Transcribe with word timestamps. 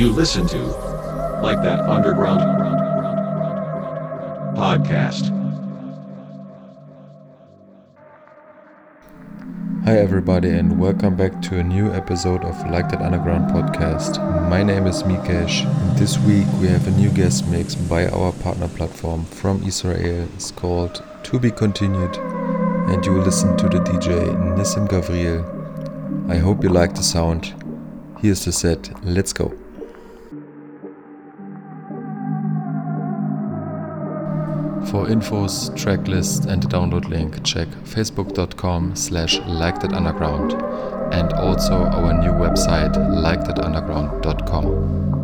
You 0.00 0.08
listen 0.08 0.46
to 0.46 0.56
like 1.42 1.60
that 1.60 1.80
underground 1.80 2.40
podcast. 4.56 5.28
Hi, 9.84 9.98
everybody, 9.98 10.48
and 10.48 10.80
welcome 10.80 11.16
back 11.16 11.42
to 11.42 11.58
a 11.58 11.62
new 11.62 11.92
episode 11.92 12.44
of 12.44 12.58
Like 12.70 12.88
That 12.88 13.02
Underground 13.02 13.50
podcast. 13.50 14.16
My 14.48 14.62
name 14.62 14.86
is 14.86 15.02
Mikesh, 15.02 15.66
and 15.66 15.98
this 15.98 16.16
week 16.20 16.46
we 16.62 16.68
have 16.68 16.88
a 16.88 16.92
new 16.92 17.10
guest 17.10 17.46
mix 17.48 17.74
by 17.74 18.06
our 18.06 18.32
partner 18.32 18.68
platform 18.68 19.26
from 19.26 19.62
Israel. 19.64 20.26
It's 20.34 20.50
called 20.50 21.04
To 21.24 21.38
Be 21.38 21.50
Continued, 21.50 22.16
and 22.88 23.04
you 23.04 23.12
will 23.12 23.24
listen 23.24 23.54
to 23.58 23.68
the 23.68 23.80
DJ 23.80 24.34
Nissim 24.56 24.88
Gavriel. 24.88 25.44
I 26.30 26.38
hope 26.38 26.62
you 26.62 26.70
like 26.70 26.94
the 26.94 27.02
sound. 27.02 27.52
Here's 28.22 28.46
the 28.46 28.52
set. 28.52 29.04
Let's 29.04 29.34
go. 29.34 29.52
For 34.90 35.06
infos, 35.06 35.70
tracklist 35.76 36.46
and 36.46 36.68
download 36.68 37.08
link, 37.08 37.44
check 37.44 37.68
facebook.com 37.84 38.96
slash 38.96 39.38
likethatunderground 39.38 40.54
and 41.12 41.32
also 41.34 41.74
our 41.74 42.12
new 42.20 42.32
website 42.32 42.96
likethatunderground.com. 42.96 45.19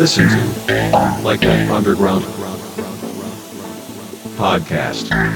listen 0.00 0.26
to 0.30 1.20
like 1.22 1.42
that 1.42 1.68
underground 1.68 2.24
podcast. 4.38 5.29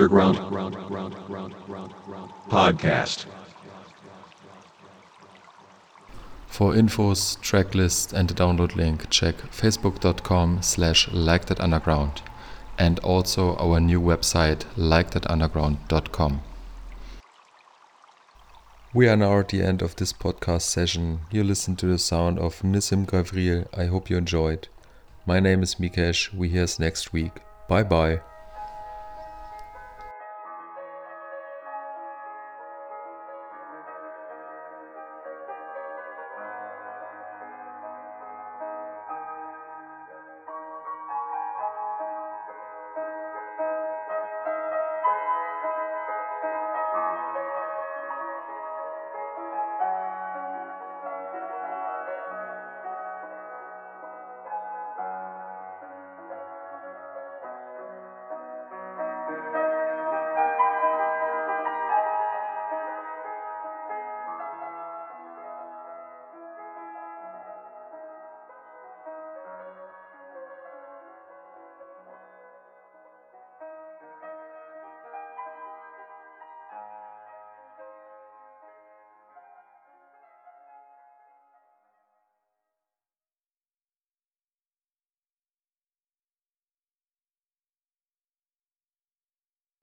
Underground 0.00 0.38
podcast. 2.48 3.26
For 6.46 6.72
infos, 6.72 7.38
tracklist 7.40 8.14
and 8.14 8.28
the 8.28 8.34
download 8.34 8.76
link, 8.76 9.10
check 9.10 9.36
facebook.com 9.36 10.62
slash 10.62 11.08
like 11.12 11.44
that 11.46 11.60
underground 11.60 12.22
and 12.78 12.98
also 13.00 13.56
our 13.56 13.78
new 13.78 14.00
website 14.00 14.64
likethatunderground.com. 14.76 16.42
We 18.94 19.06
are 19.06 19.16
now 19.16 19.38
at 19.40 19.50
the 19.50 19.62
end 19.62 19.82
of 19.82 19.96
this 19.96 20.14
podcast 20.14 20.62
session. 20.62 21.20
You 21.30 21.44
listen 21.44 21.76
to 21.76 21.86
the 21.86 21.98
sound 21.98 22.38
of 22.38 22.62
Nissim 22.62 23.04
Gavriel. 23.04 23.66
I 23.76 23.84
hope 23.84 24.08
you 24.08 24.16
enjoyed. 24.16 24.68
My 25.26 25.40
name 25.40 25.62
is 25.62 25.74
Mikesh. 25.74 26.32
We 26.34 26.48
hear 26.48 26.64
us 26.64 26.78
next 26.78 27.12
week. 27.12 27.32
Bye 27.68 27.82
bye. 27.82 28.22